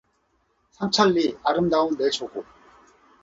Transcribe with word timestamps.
삼천리 0.71 1.37
아름다운 1.43 1.95
내 1.95 2.09
조국 2.09 2.43